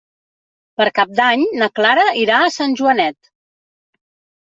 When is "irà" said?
2.21-2.39